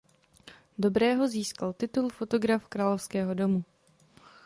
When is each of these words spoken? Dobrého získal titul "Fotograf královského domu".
Dobrého 0.77 1.27
získal 1.27 1.73
titul 1.73 2.09
"Fotograf 2.09 2.67
královského 2.67 3.33
domu". 3.33 3.63